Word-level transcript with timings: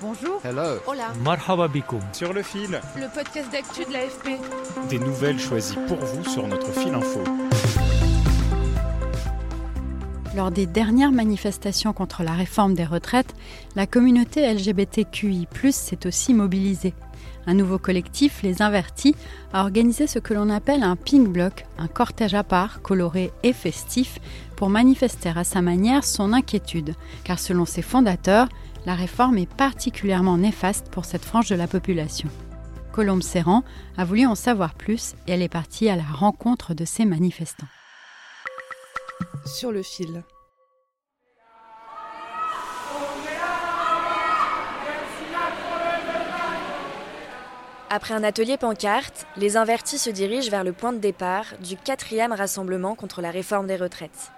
Bonjour. 0.00 0.40
Hello. 0.44 0.78
Hola. 0.86 1.12
Marhaba 1.24 1.66
bikoum. 1.68 2.00
Sur 2.12 2.32
le 2.32 2.42
fil, 2.42 2.80
Le 2.96 3.12
podcast 3.12 3.50
d'actu 3.50 3.84
de 3.84 3.92
l'AFP. 3.92 4.38
des 4.88 4.98
nouvelles 4.98 5.38
choisies 5.40 5.78
pour 5.88 5.96
vous 5.98 6.24
sur 6.24 6.46
notre 6.46 6.70
fil 6.72 6.94
info. 6.94 7.20
Lors 10.36 10.50
des 10.52 10.66
dernières 10.66 11.10
manifestations 11.10 11.92
contre 11.92 12.22
la 12.22 12.32
réforme 12.32 12.74
des 12.74 12.84
retraites, 12.84 13.34
la 13.74 13.86
communauté 13.86 14.42
LGBTQI+ 14.52 15.48
s'est 15.72 16.06
aussi 16.06 16.32
mobilisée. 16.32 16.94
Un 17.48 17.54
nouveau 17.54 17.78
collectif, 17.78 18.42
les 18.42 18.60
Invertis, 18.62 19.16
a 19.52 19.62
organisé 19.62 20.06
ce 20.06 20.18
que 20.18 20.34
l'on 20.34 20.50
appelle 20.50 20.82
un 20.82 20.96
pink 20.96 21.28
block, 21.28 21.64
un 21.78 21.88
cortège 21.88 22.34
à 22.34 22.44
part, 22.44 22.82
coloré 22.82 23.32
et 23.42 23.54
festif, 23.54 24.18
pour 24.54 24.68
manifester 24.68 25.32
à 25.34 25.44
sa 25.44 25.62
manière 25.62 26.04
son 26.04 26.32
inquiétude, 26.34 26.94
car 27.24 27.38
selon 27.38 27.64
ses 27.64 27.82
fondateurs, 27.82 28.48
la 28.88 28.94
réforme 28.94 29.36
est 29.36 29.54
particulièrement 29.54 30.38
néfaste 30.38 30.88
pour 30.90 31.04
cette 31.04 31.22
frange 31.22 31.50
de 31.50 31.54
la 31.54 31.66
population. 31.66 32.30
Colombe 32.90 33.20
Serran 33.20 33.62
a 33.98 34.06
voulu 34.06 34.24
en 34.24 34.34
savoir 34.34 34.72
plus 34.72 35.12
et 35.26 35.32
elle 35.32 35.42
est 35.42 35.50
partie 35.50 35.90
à 35.90 35.96
la 35.96 36.04
rencontre 36.04 36.72
de 36.72 36.86
ces 36.86 37.04
manifestants. 37.04 37.66
Sur 39.44 39.72
le 39.72 39.82
fil. 39.82 40.22
Après 47.90 48.14
un 48.14 48.24
atelier 48.24 48.56
pancarte, 48.56 49.26
les 49.36 49.58
invertis 49.58 49.98
se 49.98 50.08
dirigent 50.08 50.50
vers 50.50 50.64
le 50.64 50.72
point 50.72 50.94
de 50.94 50.98
départ 50.98 51.44
du 51.62 51.76
quatrième 51.76 52.32
rassemblement 52.32 52.94
contre 52.94 53.20
la 53.20 53.30
réforme 53.30 53.66
des 53.66 53.76
retraites. 53.76 54.32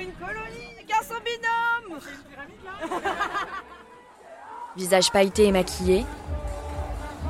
Visage 4.76 5.10
pailleté 5.10 5.46
et 5.46 5.52
maquillé, 5.52 6.06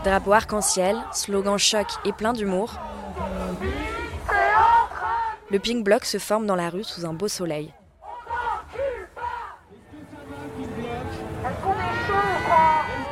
drapeau 0.04 0.32
arc-en-ciel, 0.32 0.96
slogan 1.12 1.58
choc 1.58 1.86
et 2.04 2.12
plein 2.12 2.32
d'humour. 2.32 2.74
Le 5.50 5.58
pink 5.58 5.82
block 5.82 6.04
se 6.04 6.18
forme 6.18 6.46
dans 6.46 6.54
la 6.54 6.70
rue 6.70 6.84
sous 6.84 7.04
un 7.04 7.12
beau 7.12 7.28
soleil. 7.28 7.72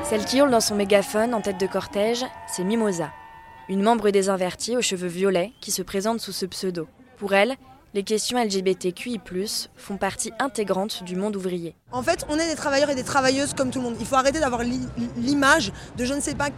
Celle 0.04 0.24
qui 0.24 0.38
hurle 0.38 0.50
dans 0.50 0.60
son 0.60 0.76
mégaphone 0.76 1.34
en 1.34 1.40
tête 1.40 1.58
de 1.58 1.66
cortège, 1.66 2.24
c'est 2.46 2.64
Mimosa, 2.64 3.10
une 3.68 3.82
membre 3.82 4.10
des 4.10 4.28
Invertis 4.28 4.76
aux 4.76 4.82
cheveux 4.82 5.08
violets 5.08 5.52
qui 5.60 5.70
se 5.70 5.82
présente 5.82 6.20
sous 6.20 6.32
ce 6.32 6.46
pseudo. 6.46 6.88
Pour 7.18 7.34
elle, 7.34 7.56
les 7.94 8.02
questions 8.02 8.38
LGBTQI+, 8.42 9.20
font 9.76 9.96
partie 9.96 10.32
intégrante 10.38 11.02
du 11.04 11.16
monde 11.16 11.36
ouvrier. 11.36 11.74
En 11.90 12.02
fait, 12.02 12.24
on 12.28 12.38
est 12.38 12.46
des 12.48 12.54
travailleurs 12.54 12.90
et 12.90 12.94
des 12.94 13.04
travailleuses 13.04 13.54
comme 13.54 13.70
tout 13.70 13.78
le 13.78 13.86
monde. 13.86 13.96
Il 14.00 14.06
faut 14.06 14.16
arrêter 14.16 14.40
d'avoir 14.40 14.62
l'i- 14.62 14.88
l'image 15.16 15.72
de 15.96 16.04
je 16.04 16.12
ne 16.14 16.20
sais 16.20 16.34
pas 16.34 16.48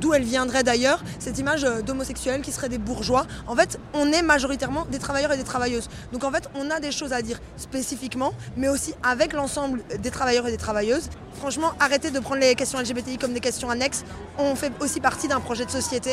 d'où 0.00 0.14
elle 0.14 0.22
viendrait 0.22 0.62
d'ailleurs, 0.62 1.02
cette 1.18 1.38
image 1.40 1.64
euh, 1.64 1.82
d'homosexuels 1.82 2.40
qui 2.40 2.52
seraient 2.52 2.68
des 2.68 2.78
bourgeois. 2.78 3.26
En 3.48 3.56
fait, 3.56 3.80
on 3.94 4.12
est 4.12 4.22
majoritairement 4.22 4.84
des 4.84 5.00
travailleurs 5.00 5.32
et 5.32 5.36
des 5.36 5.42
travailleuses. 5.42 5.88
Donc 6.12 6.22
en 6.22 6.30
fait, 6.30 6.48
on 6.54 6.70
a 6.70 6.78
des 6.78 6.92
choses 6.92 7.12
à 7.12 7.20
dire 7.20 7.40
spécifiquement, 7.56 8.32
mais 8.56 8.68
aussi 8.68 8.94
avec 9.02 9.32
l'ensemble 9.32 9.82
des 9.98 10.10
travailleurs 10.12 10.46
et 10.46 10.52
des 10.52 10.56
travailleuses. 10.56 11.10
Franchement, 11.34 11.72
arrêtez 11.80 12.12
de 12.12 12.20
prendre 12.20 12.40
les 12.40 12.54
questions 12.54 12.78
LGBTI 12.78 13.18
comme 13.18 13.32
des 13.32 13.40
questions 13.40 13.70
annexes. 13.70 14.04
On 14.38 14.54
fait 14.54 14.70
aussi 14.78 15.00
partie 15.00 15.26
d'un 15.26 15.40
projet 15.40 15.64
de 15.64 15.70
société. 15.70 16.10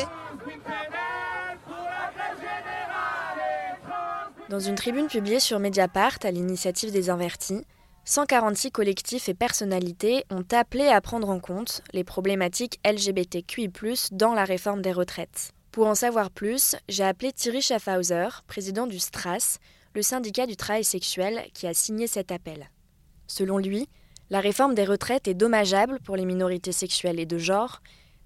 Dans 4.48 4.60
une 4.60 4.76
tribune 4.76 5.08
publiée 5.08 5.40
sur 5.40 5.58
Mediapart 5.58 6.18
à 6.22 6.30
l'initiative 6.30 6.92
des 6.92 7.10
Invertis, 7.10 7.64
146 8.04 8.70
collectifs 8.70 9.28
et 9.28 9.34
personnalités 9.34 10.24
ont 10.30 10.44
appelé 10.52 10.86
à 10.86 11.00
prendre 11.00 11.30
en 11.30 11.40
compte 11.40 11.82
les 11.92 12.04
problématiques 12.04 12.78
LGBTQI+, 12.86 13.68
dans 14.12 14.34
la 14.34 14.44
réforme 14.44 14.82
des 14.82 14.92
retraites. 14.92 15.50
Pour 15.72 15.88
en 15.88 15.96
savoir 15.96 16.30
plus, 16.30 16.76
j'ai 16.88 17.02
appelé 17.02 17.32
Thierry 17.32 17.60
Schaffhauser, 17.60 18.28
président 18.46 18.86
du 18.86 19.00
STRAS, 19.00 19.58
le 19.94 20.02
syndicat 20.02 20.46
du 20.46 20.56
travail 20.56 20.84
sexuel 20.84 21.42
qui 21.52 21.66
a 21.66 21.74
signé 21.74 22.06
cet 22.06 22.30
appel. 22.30 22.70
Selon 23.26 23.58
lui, 23.58 23.88
la 24.30 24.38
réforme 24.38 24.76
des 24.76 24.84
retraites 24.84 25.26
est 25.26 25.34
dommageable 25.34 25.98
pour 26.04 26.14
les 26.14 26.24
minorités 26.24 26.70
sexuelles 26.70 27.18
et 27.18 27.26
de 27.26 27.38
genre, 27.38 27.82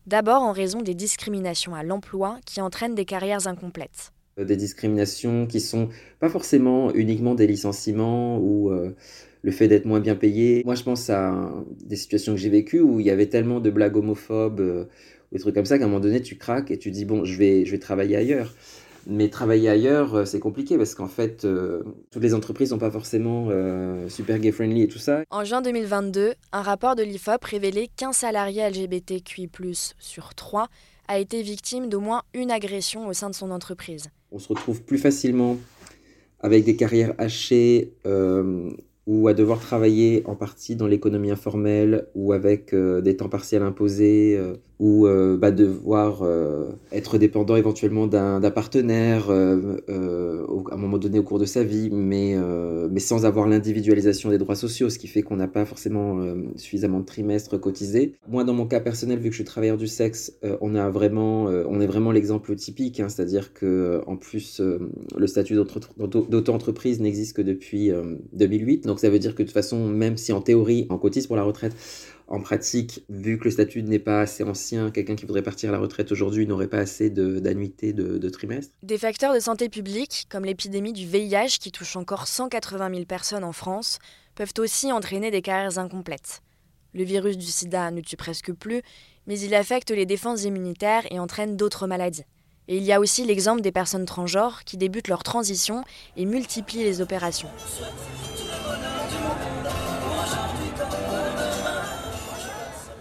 d'abord 0.07 0.43
en 0.43 0.53
raison 0.53 0.83
des 0.83 0.95
discriminations 0.95 1.75
à 1.75 1.83
l'emploi 1.83 2.39
qui 2.45 2.61
entraînent 2.61 2.95
des 2.95 3.07
carrières 3.07 3.47
incomplètes. 3.47 4.13
Des 4.45 4.57
discriminations 4.57 5.47
qui 5.47 5.61
sont 5.61 5.89
pas 6.19 6.29
forcément 6.29 6.93
uniquement 6.95 7.35
des 7.35 7.47
licenciements 7.47 8.39
ou 8.39 8.71
euh, 8.71 8.95
le 9.43 9.51
fait 9.51 9.69
d'être 9.69 9.87
moins 9.87 10.01
bien 10.01 10.15
payé. 10.15 10.63
Moi, 10.65 10.75
je 10.75 10.83
pense 10.83 11.11
à 11.11 11.53
des 11.85 11.97
situations 11.97 12.35
que 12.35 12.41
j'ai 12.41 12.51
vécues 12.51 12.81
où 12.81 13.01
il 13.01 13.07
y 13.07 13.11
avait 13.11 13.27
tellement 13.27 13.61
de 13.61 13.71
blagues 13.71 13.97
homophobes 13.97 14.61
euh, 14.61 14.85
ou 15.33 15.37
des 15.37 15.41
trucs 15.41 15.55
comme 15.55 15.67
ça 15.67 15.79
qu'à 15.79 15.85
un 15.85 15.89
moment 15.89 16.01
donné, 16.01 16.21
tu 16.21 16.37
craques 16.37 16.71
et 16.71 16.79
tu 16.79 16.91
dis 16.91 17.05
bon, 17.05 17.25
je 17.25 17.37
vais, 17.39 17.65
je 17.65 17.71
vais 17.71 17.79
travailler 17.79 18.17
ailleurs. 18.17 18.55
Mais 19.07 19.29
travailler 19.29 19.69
ailleurs, 19.69 20.15
euh, 20.15 20.25
c'est 20.25 20.41
compliqué 20.41 20.77
parce 20.77 20.95
qu'en 20.95 21.09
fait, 21.09 21.45
euh, 21.45 21.83
toutes 22.11 22.23
les 22.23 22.35
entreprises 22.35 22.71
n'ont 22.71 22.79
pas 22.79 22.91
forcément 22.91 23.47
euh, 23.49 24.09
super 24.09 24.39
gay-friendly 24.39 24.83
et 24.83 24.89
tout 24.89 24.99
ça. 24.99 25.23
En 25.31 25.45
juin 25.45 25.63
2022, 25.63 26.35
un 26.53 26.63
rapport 26.63 26.97
de 26.97 27.03
l'IFOP 27.03 27.43
révélait 27.45 27.89
qu'un 27.97 28.13
salarié 28.13 28.69
LGBTQI+, 28.69 29.49
sur 29.99 30.35
trois 30.35 30.69
a 31.11 31.19
été 31.19 31.43
victime 31.43 31.89
d'au 31.89 31.99
moins 31.99 32.23
une 32.35 32.53
agression 32.53 33.09
au 33.09 33.13
sein 33.13 33.31
de 33.31 33.35
son 33.35 33.51
entreprise. 33.51 34.05
on 34.31 34.39
se 34.39 34.47
retrouve 34.47 34.81
plus 34.81 34.97
facilement 34.97 35.57
avec 36.39 36.63
des 36.63 36.77
carrières 36.77 37.15
hachées 37.19 37.95
euh, 38.07 38.71
ou 39.09 39.27
à 39.27 39.35
devoir 39.35 39.59
travailler 39.59 40.23
en 40.27 40.37
partie 40.37 40.77
dans 40.77 40.87
l'économie 40.87 41.33
informelle 41.33 42.07
ou 42.15 42.33
avec 42.33 42.73
euh, 42.73 43.01
des 43.01 43.17
temps 43.17 43.29
partiels 43.29 43.65
imposés 43.65 44.37
euh, 44.39 44.55
ou 44.81 45.07
euh, 45.07 45.37
bah, 45.37 45.53
devoir 45.53 46.23
euh, 46.23 46.71
être 46.91 47.19
dépendant 47.19 47.55
éventuellement 47.55 48.09
d'un 48.09 48.41
partenaire 48.51 49.27
euh, 49.31 49.77
au- 50.49 50.65
à 50.71 50.75
un 50.75 50.77
moment 50.79 50.99
donné 50.99 51.19
au 51.19 51.23
cours 51.23 51.39
de 51.39 51.45
sa 51.45 51.63
vie, 51.63 51.91
mais, 51.93 52.35
mais 52.91 53.01
sans 53.01 53.25
avoir 53.27 53.47
l'individualisation 53.47 54.31
des 54.31 54.39
droits 54.39 54.57
sociaux, 54.57 54.89
ce 54.91 54.99
qui 54.99 55.07
fait 55.07 55.23
qu'on 55.23 55.37
n'a 55.37 55.49
pas 55.49 55.65
forcément 55.65 56.19
suffisamment 56.57 57.01
de 57.01 57.05
trimestres 57.05 57.61
cotisés. 57.61 58.15
Moi, 58.29 58.45
dans 58.45 58.55
mon 58.55 58.67
cas 58.67 58.81
personnel, 58.81 59.19
vu 59.19 59.25
que 59.29 59.31
je 59.33 59.37
suis 59.37 59.45
travailleur 59.45 59.77
du 59.77 59.87
sexe, 59.87 60.33
on, 60.61 60.75
a 60.75 60.89
vraiment, 60.91 61.45
on 61.45 61.81
est 61.81 61.87
vraiment 61.87 62.11
l'exemple 62.13 62.55
typique, 62.57 63.01
hein, 63.01 63.09
c'est-à-dire 63.09 63.53
que 63.53 64.01
en 64.07 64.17
plus, 64.17 64.61
le 65.17 65.27
statut 65.27 65.55
d'auto- 65.55 65.81
d'auto- 65.99 66.27
d'auto-entreprise 66.29 67.01
n'existe 67.01 67.37
que 67.37 67.43
depuis 67.43 67.91
euh, 67.91 68.17
2008, 68.33 68.87
donc 68.87 68.99
ça 69.01 69.11
veut 69.11 69.19
dire 69.19 69.35
que 69.35 69.43
de 69.43 69.49
toute 69.49 69.55
façon, 69.55 69.89
même 69.89 70.17
si 70.17 70.33
en 70.33 70.41
théorie, 70.41 70.87
on 70.91 70.99
cotise 70.99 71.27
pour 71.27 71.37
la 71.37 71.43
retraite, 71.43 71.75
en 72.31 72.41
pratique, 72.41 73.05
vu 73.09 73.39
que 73.39 73.45
le 73.45 73.51
statut 73.51 73.83
n'est 73.83 73.99
pas 73.99 74.21
assez 74.21 74.45
ancien, 74.45 74.93
quelqu'un 74.93 75.17
qui 75.17 75.27
voudrait 75.27 75.43
partir 75.43 75.69
à 75.71 75.73
la 75.73 75.79
retraite 75.79 76.13
aujourd'hui 76.13 76.47
n'aurait 76.47 76.69
pas 76.69 76.79
assez 76.79 77.11
d'annuités 77.11 77.93
de, 77.93 78.19
de 78.19 78.29
trimestre. 78.29 78.73
Des 78.85 78.99
facteurs 78.99 79.35
de 79.35 79.41
santé 79.41 79.69
publique, 79.69 80.27
comme 80.31 80.45
l'épidémie 80.45 80.93
du 80.93 81.07
VIH 81.07 81.59
qui 81.61 81.73
touche 81.73 81.97
encore 81.97 82.29
180 82.29 82.91
000 82.95 83.05
personnes 83.05 83.43
en 83.43 83.53
France, 83.53 83.99
peuvent 84.37 84.53
aussi 84.59 84.93
entraîner 84.93 85.33
des 85.33 85.43
carrières 85.43 85.79
incomplètes. 85.79 86.43
Le 86.95 87.03
virus 87.03 87.37
du 87.37 87.47
sida 87.47 87.91
ne 87.91 88.01
tue 88.01 88.17
presque 88.17 88.53
plus, 88.53 88.83
mais 89.27 89.39
il 89.41 89.53
affecte 89.55 89.91
les 89.91 90.07
défenses 90.07 90.45
immunitaires 90.45 91.07
et 91.11 91.19
entraîne 91.19 91.57
d'autres 91.57 91.89
maladies. 91.89 92.25
Et 92.69 92.77
il 92.77 92.85
y 92.85 92.93
a 92.93 93.01
aussi 93.01 93.25
l'exemple 93.25 93.61
des 93.61 93.73
personnes 93.73 94.07
transgenres 94.07 94.63
qui 94.65 94.77
débutent 94.77 95.09
leur 95.09 95.25
transition 95.25 95.83
et 96.17 96.27
multiplient 96.27 96.85
les 96.85 97.01
opérations. 97.01 97.49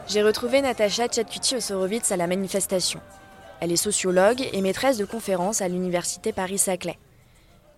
J'ai 0.10 0.24
retrouvé 0.24 0.60
Natacha 0.62 1.06
Tchatkuti-Osorowitz 1.06 2.12
à 2.12 2.18
la 2.18 2.26
manifestation. 2.26 3.00
Elle 3.60 3.72
est 3.72 3.76
sociologue 3.76 4.42
et 4.54 4.62
maîtresse 4.62 4.98
de 4.98 5.06
conférences 5.06 5.62
à 5.62 5.68
l'université 5.68 6.34
Paris-Saclay. 6.34 6.98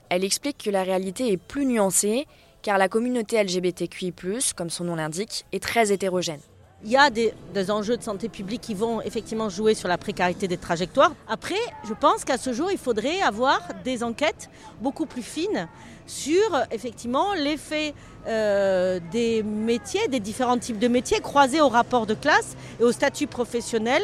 Elle 0.08 0.24
explique 0.24 0.58
que 0.58 0.70
la 0.70 0.84
réalité 0.84 1.30
est 1.30 1.38
plus 1.38 1.66
nuancée 1.66 2.28
car 2.62 2.78
la 2.78 2.88
communauté 2.88 3.44
LGBTQI+, 3.44 4.14
comme 4.56 4.70
son 4.70 4.86
nom 4.86 4.96
l'indique, 4.96 5.46
est 5.52 5.62
très 5.62 5.92
hétérogène. 5.92 6.40
Il 6.84 6.92
y 6.92 6.98
a 6.98 7.10
des, 7.10 7.34
enjeux 7.70 7.98
de 7.98 8.04
santé 8.04 8.28
publique 8.30 8.62
qui 8.62 8.74
vont 8.74 9.02
effectivement 9.02 9.50
jouer 9.50 9.74
sur 9.76 9.88
la 9.88 9.98
précarité 9.98 10.48
des 10.48 10.58
trajectoires. 10.58 11.14
Après, 11.28 11.60
je 11.88 11.94
pense 11.94 12.26
qu'à 12.26 12.38
ce 12.38 12.54
jour, 12.54 12.72
il 12.72 12.78
faudrait 12.78 13.22
avoir 13.22 13.62
des 13.84 14.04
enquêtes 14.04 14.50
beaucoup 14.82 15.06
plus 15.06 15.22
fines 15.22 15.68
sur 16.08 16.60
effectivement 16.72 17.34
l'effet 17.34 17.94
euh, 18.28 19.00
des 19.12 19.44
métiers, 19.44 20.08
des 20.08 20.20
différents 20.20 20.58
types 20.58 20.80
de 20.80 20.88
métiers 20.88 21.20
croisés 21.22 21.62
au 21.62 21.70
rapport 21.70 22.06
de 22.06 22.14
classe 22.14 22.56
et 22.80 22.84
au 22.84 22.92
statut 22.92 23.28
professionnel 23.28 24.02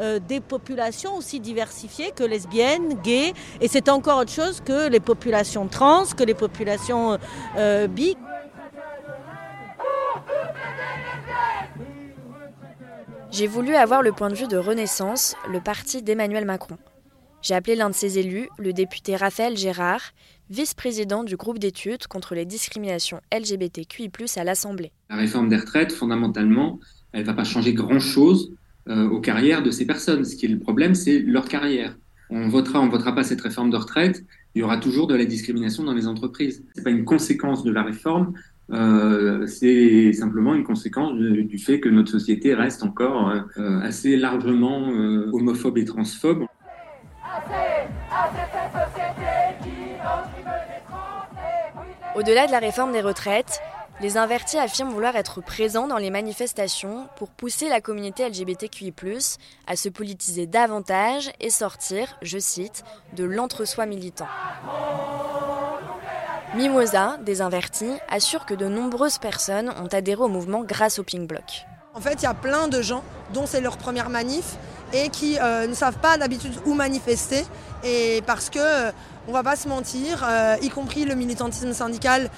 euh, 0.00 0.18
des 0.20 0.40
populations 0.40 1.16
aussi 1.16 1.40
diversifiées 1.40 2.12
que 2.14 2.24
lesbiennes, 2.24 2.94
gays, 3.02 3.34
et 3.60 3.68
c'est 3.68 3.88
encore 3.88 4.18
autre 4.18 4.32
chose 4.32 4.62
que 4.64 4.88
les 4.88 5.00
populations 5.00 5.66
trans, 5.66 6.04
que 6.16 6.24
les 6.24 6.34
populations 6.34 7.18
euh, 7.58 7.86
bi. 7.86 8.16
J'ai 13.32 13.46
voulu 13.46 13.76
avoir 13.76 14.02
le 14.02 14.10
point 14.10 14.28
de 14.28 14.34
vue 14.34 14.48
de 14.48 14.56
Renaissance, 14.56 15.36
le 15.48 15.60
parti 15.60 16.02
d'Emmanuel 16.02 16.44
Macron. 16.44 16.78
J'ai 17.42 17.54
appelé 17.54 17.76
l'un 17.76 17.88
de 17.88 17.94
ses 17.94 18.18
élus, 18.18 18.48
le 18.58 18.72
député 18.72 19.14
Raphaël 19.14 19.56
Gérard, 19.56 20.02
vice-président 20.50 21.22
du 21.22 21.36
groupe 21.36 21.60
d'études 21.60 22.08
contre 22.08 22.34
les 22.34 22.44
discriminations 22.44 23.20
LGBTQI+ 23.32 24.10
à 24.36 24.42
l'Assemblée. 24.42 24.90
La 25.10 25.16
réforme 25.16 25.48
des 25.48 25.56
retraites, 25.56 25.92
fondamentalement, 25.92 26.80
elle 27.12 27.20
ne 27.20 27.26
va 27.26 27.34
pas 27.34 27.44
changer 27.44 27.72
grand-chose 27.72 28.52
euh, 28.88 29.08
aux 29.08 29.20
carrières 29.20 29.62
de 29.62 29.70
ces 29.70 29.86
personnes. 29.86 30.24
Ce 30.24 30.34
qui 30.34 30.46
est 30.46 30.50
le 30.50 30.58
problème, 30.58 30.96
c'est 30.96 31.20
leur 31.20 31.48
carrière. 31.48 31.96
On 32.30 32.48
votera, 32.48 32.80
on 32.80 32.88
votera 32.88 33.14
pas 33.14 33.22
cette 33.22 33.40
réforme 33.40 33.70
de 33.70 33.76
retraite. 33.76 34.24
Il 34.56 34.60
y 34.60 34.62
aura 34.64 34.78
toujours 34.78 35.06
de 35.06 35.14
la 35.14 35.24
discrimination 35.24 35.84
dans 35.84 35.94
les 35.94 36.08
entreprises. 36.08 36.64
C'est 36.74 36.82
pas 36.82 36.90
une 36.90 37.04
conséquence 37.04 37.62
de 37.62 37.70
la 37.70 37.84
réforme, 37.84 38.34
euh, 38.72 39.46
c'est 39.46 40.12
simplement 40.12 40.54
une 40.54 40.64
conséquence 40.64 41.14
du 41.14 41.58
fait 41.58 41.80
que 41.80 41.88
notre 41.88 42.10
société 42.10 42.54
reste 42.54 42.82
encore 42.82 43.32
euh, 43.58 43.80
assez 43.80 44.16
largement 44.16 44.90
euh, 44.92 45.30
homophobe 45.32 45.78
et 45.78 45.84
transphobe. 45.84 46.44
Au-delà 52.16 52.46
de 52.46 52.52
la 52.52 52.58
réforme 52.58 52.92
des 52.92 53.00
retraites, 53.00 53.60
les 54.00 54.16
invertis 54.16 54.58
affirment 54.58 54.92
vouloir 54.92 55.16
être 55.16 55.42
présents 55.42 55.86
dans 55.86 55.98
les 55.98 56.10
manifestations 56.10 57.06
pour 57.16 57.30
pousser 57.30 57.68
la 57.68 57.80
communauté 57.80 58.28
LGBTQI, 58.28 58.94
à 59.66 59.76
se 59.76 59.88
politiser 59.88 60.46
davantage 60.46 61.30
et 61.40 61.50
sortir, 61.50 62.16
je 62.22 62.38
cite, 62.38 62.84
de 63.16 63.24
l'entre-soi 63.24 63.86
militant. 63.86 64.28
Mimosa, 66.56 67.16
des 67.24 67.42
Invertis, 67.42 67.94
assure 68.08 68.44
que 68.44 68.54
de 68.54 68.66
nombreuses 68.66 69.18
personnes 69.18 69.72
ont 69.80 69.86
adhéré 69.86 70.20
au 70.20 70.28
mouvement 70.28 70.64
grâce 70.64 70.98
au 70.98 71.04
Pink 71.04 71.28
Bloc. 71.28 71.64
En 71.94 72.00
fait, 72.00 72.14
il 72.14 72.24
y 72.24 72.26
a 72.26 72.34
plein 72.34 72.66
de 72.66 72.82
gens 72.82 73.04
dont 73.32 73.46
c'est 73.46 73.60
leur 73.60 73.76
première 73.76 74.10
manif 74.10 74.56
et 74.92 75.08
qui 75.08 75.38
euh, 75.40 75.66
ne 75.66 75.74
savent 75.74 75.98
pas 75.98 76.16
d'habitude 76.16 76.52
où 76.66 76.74
manifester. 76.74 77.44
Et 77.82 78.22
parce 78.26 78.50
que 78.50 78.58
euh, 78.58 78.90
on 79.28 79.32
va 79.32 79.42
pas 79.42 79.56
se 79.56 79.68
mentir, 79.68 80.26
euh, 80.28 80.56
y 80.60 80.68
compris 80.68 81.04
le 81.04 81.14
militantisme 81.14 81.72
syndical, 81.72 82.30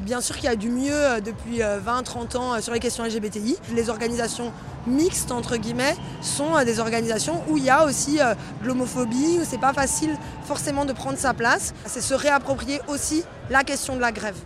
bien 0.00 0.20
sûr 0.20 0.36
qu'il 0.36 0.44
y 0.44 0.48
a 0.48 0.56
du 0.56 0.70
mieux 0.70 1.20
depuis 1.22 1.58
20-30 1.58 2.36
ans 2.36 2.60
sur 2.60 2.72
les 2.72 2.80
questions 2.80 3.04
LGBTI. 3.04 3.56
Les 3.74 3.90
organisations 3.90 4.52
mixtes, 4.86 5.30
entre 5.30 5.56
guillemets, 5.56 5.96
sont 6.22 6.62
des 6.64 6.80
organisations 6.80 7.42
où 7.48 7.58
il 7.58 7.64
y 7.64 7.70
a 7.70 7.84
aussi 7.84 8.18
de 8.18 8.66
l'homophobie, 8.66 9.40
où 9.40 9.44
c'est 9.44 9.60
pas 9.60 9.72
facile 9.74 10.16
forcément 10.44 10.84
de 10.84 10.92
prendre 10.92 11.18
sa 11.18 11.34
place. 11.34 11.74
C'est 11.86 12.00
se 12.00 12.14
réapproprier 12.14 12.80
aussi 12.88 13.24
la 13.50 13.62
question 13.64 13.96
de 13.96 14.00
la 14.00 14.12
grève. 14.12 14.36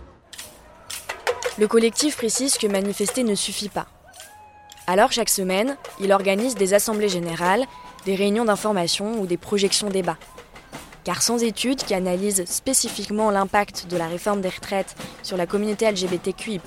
Le 1.57 1.67
collectif 1.67 2.17
précise 2.17 2.57
que 2.57 2.67
manifester 2.67 3.23
ne 3.23 3.33
suffit 3.33 3.69
pas. 3.69 3.87
Alors 4.89 5.11
chaque 5.11 5.29
semaine, 5.29 5.75
il 5.99 6.13
organise 6.13 6.55
des 6.55 6.73
assemblées 6.73 7.09
générales, 7.09 7.65
des 8.05 8.15
réunions 8.15 8.45
d'information 8.45 9.19
ou 9.19 9.27
des 9.27 9.35
projections 9.35 9.89
débats. 9.89 10.17
Car 11.03 11.21
sans 11.21 11.43
études 11.43 11.83
qui 11.83 11.93
analysent 11.93 12.45
spécifiquement 12.45 13.29
l'impact 13.29 13.87
de 13.89 13.97
la 13.97 14.07
réforme 14.07 14.39
des 14.39 14.47
retraites 14.47 14.95
sur 15.23 15.35
la 15.35 15.45
communauté 15.45 15.91
LGBTQI, 15.91 16.61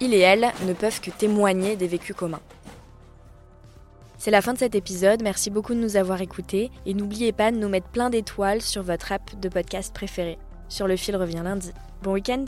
il 0.00 0.12
et 0.12 0.18
elle 0.18 0.52
ne 0.66 0.74
peuvent 0.74 1.00
que 1.00 1.10
témoigner 1.10 1.76
des 1.76 1.86
vécus 1.86 2.14
communs. 2.14 2.42
C'est 4.18 4.30
la 4.30 4.42
fin 4.42 4.52
de 4.52 4.58
cet 4.58 4.74
épisode, 4.74 5.22
merci 5.22 5.48
beaucoup 5.48 5.74
de 5.74 5.80
nous 5.80 5.96
avoir 5.96 6.20
écoutés 6.20 6.70
et 6.84 6.92
n'oubliez 6.92 7.32
pas 7.32 7.50
de 7.50 7.56
nous 7.56 7.68
mettre 7.68 7.88
plein 7.88 8.10
d'étoiles 8.10 8.60
sur 8.60 8.82
votre 8.82 9.12
app 9.12 9.38
de 9.40 9.48
podcast 9.48 9.94
préféré. 9.94 10.38
Sur 10.68 10.86
le 10.86 10.96
fil 10.96 11.16
revient 11.16 11.42
lundi. 11.42 11.72
Bon 12.02 12.12
week-end 12.12 12.44